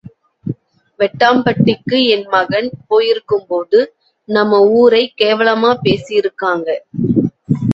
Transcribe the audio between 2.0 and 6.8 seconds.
என் மகன் போயிருக்கும்போது, நம்ம ஊரை கேவலமா பேசியிருக்காங்க.